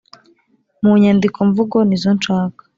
mu 0.83 0.93
nyandiko. 1.01 1.39
mvugo 1.49 1.77
nizo 1.87 2.09
nshaka 2.17 2.61